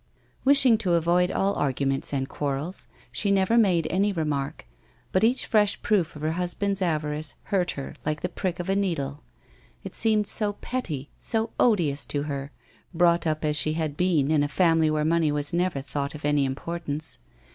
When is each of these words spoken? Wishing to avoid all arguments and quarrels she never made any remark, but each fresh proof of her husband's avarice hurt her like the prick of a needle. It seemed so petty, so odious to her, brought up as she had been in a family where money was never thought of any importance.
Wishing 0.43 0.79
to 0.79 0.93
avoid 0.93 1.29
all 1.29 1.53
arguments 1.53 2.11
and 2.11 2.27
quarrels 2.27 2.87
she 3.11 3.29
never 3.29 3.55
made 3.55 3.85
any 3.91 4.11
remark, 4.11 4.65
but 5.11 5.23
each 5.23 5.45
fresh 5.45 5.79
proof 5.83 6.15
of 6.15 6.23
her 6.23 6.31
husband's 6.31 6.81
avarice 6.81 7.35
hurt 7.53 7.73
her 7.77 7.93
like 8.03 8.23
the 8.23 8.29
prick 8.29 8.59
of 8.59 8.67
a 8.67 8.75
needle. 8.75 9.21
It 9.83 9.93
seemed 9.93 10.25
so 10.25 10.53
petty, 10.53 11.11
so 11.19 11.51
odious 11.59 12.03
to 12.07 12.23
her, 12.23 12.51
brought 12.95 13.27
up 13.27 13.45
as 13.45 13.55
she 13.57 13.73
had 13.73 13.95
been 13.95 14.31
in 14.31 14.41
a 14.41 14.47
family 14.47 14.89
where 14.89 15.05
money 15.05 15.31
was 15.31 15.53
never 15.53 15.81
thought 15.81 16.15
of 16.15 16.25
any 16.25 16.45
importance. 16.45 17.19